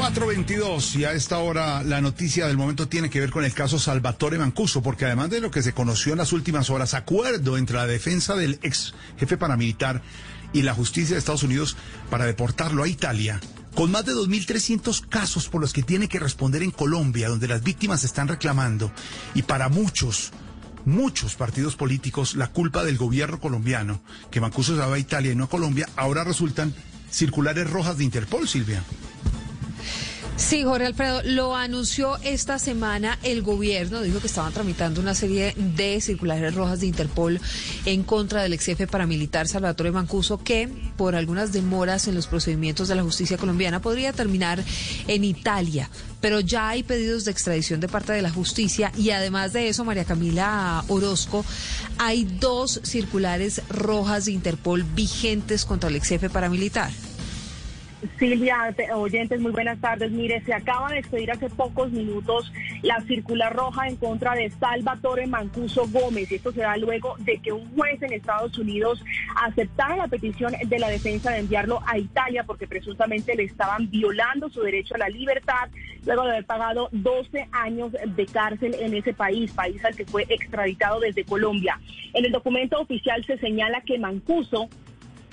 [0.00, 3.78] 422 y a esta hora la noticia del momento tiene que ver con el caso
[3.78, 7.76] Salvatore Mancuso, porque además de lo que se conoció en las últimas horas, acuerdo entre
[7.76, 10.00] la defensa del ex jefe paramilitar
[10.54, 11.76] y la justicia de Estados Unidos
[12.08, 13.40] para deportarlo a Italia,
[13.74, 17.62] con más de 2.300 casos por los que tiene que responder en Colombia, donde las
[17.62, 18.90] víctimas están reclamando,
[19.34, 20.30] y para muchos,
[20.86, 25.36] muchos partidos políticos, la culpa del gobierno colombiano, que Mancuso se va a Italia y
[25.36, 26.74] no a Colombia, ahora resultan
[27.10, 28.82] circulares rojas de Interpol, Silvia.
[30.40, 35.54] Sí, Jorge Alfredo, lo anunció esta semana el gobierno, dijo que estaban tramitando una serie
[35.54, 37.38] de circulares rojas de Interpol
[37.84, 42.88] en contra del ex jefe paramilitar Salvatore Mancuso, que por algunas demoras en los procedimientos
[42.88, 44.64] de la justicia colombiana podría terminar
[45.06, 45.90] en Italia.
[46.22, 49.84] Pero ya hay pedidos de extradición de parte de la justicia y además de eso,
[49.84, 51.44] María Camila Orozco,
[51.98, 56.90] hay dos circulares rojas de Interpol vigentes contra el ex jefe paramilitar.
[58.18, 60.10] Silvia, oyentes, muy buenas tardes.
[60.10, 62.50] Mire, se acaba de expedir hace pocos minutos
[62.82, 66.32] la circular roja en contra de Salvatore Mancuso Gómez.
[66.32, 69.04] Esto se da luego de que un juez en Estados Unidos
[69.36, 74.48] aceptara la petición de la defensa de enviarlo a Italia porque presuntamente le estaban violando
[74.48, 75.68] su derecho a la libertad
[76.06, 80.24] luego de haber pagado 12 años de cárcel en ese país, país al que fue
[80.28, 81.78] extraditado desde Colombia.
[82.14, 84.70] En el documento oficial se señala que Mancuso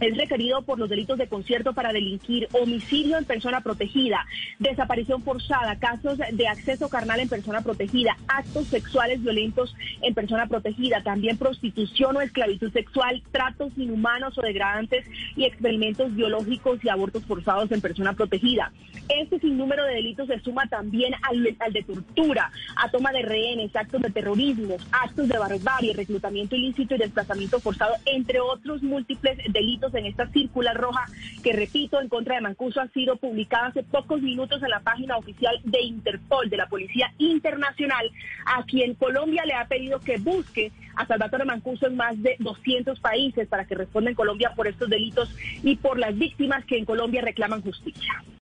[0.00, 4.26] es requerido por los delitos de concierto para delinquir, homicidio en persona protegida,
[4.58, 11.02] desaparición forzada, casos de acceso carnal en persona protegida, actos sexuales violentos en persona protegida,
[11.02, 17.70] también prostitución o esclavitud sexual, tratos inhumanos o degradantes y experimentos biológicos y abortos forzados
[17.72, 18.72] en persona protegida.
[19.08, 23.74] Este sinnúmero de delitos se suma también al, al de tortura, a toma de rehenes,
[23.76, 29.83] actos de terrorismo, actos de barbarie, reclutamiento ilícito y desplazamiento forzado, entre otros múltiples delitos
[29.92, 31.04] en esta circular roja
[31.42, 35.16] que, repito, en contra de Mancuso ha sido publicada hace pocos minutos en la página
[35.16, 38.10] oficial de Interpol, de la Policía Internacional,
[38.46, 42.98] a quien Colombia le ha pedido que busque a Salvatore Mancuso en más de 200
[43.00, 45.28] países para que responda en Colombia por estos delitos
[45.62, 48.24] y por las víctimas que en Colombia reclaman justicia.